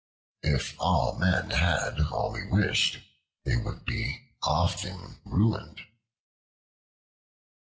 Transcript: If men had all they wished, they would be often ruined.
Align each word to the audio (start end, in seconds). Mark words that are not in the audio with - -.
If 0.41 0.75
men 1.19 1.51
had 1.51 1.99
all 2.09 2.31
they 2.31 2.47
wished, 2.47 3.01
they 3.45 3.55
would 3.55 3.85
be 3.85 4.21
often 4.41 5.19
ruined. 5.23 5.81